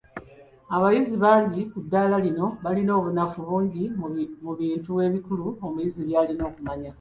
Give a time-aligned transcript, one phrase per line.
[0.75, 3.83] Abayizi bangi ku ddaala lino balina obunafu bungi
[4.45, 6.89] mu bintu ebikulu omuyizi by’alina okumanya.